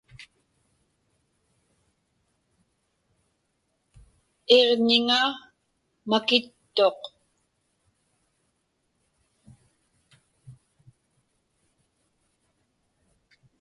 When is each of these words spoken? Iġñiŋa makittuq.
Iġñiŋa 4.59 5.21
makittuq. 6.09 7.01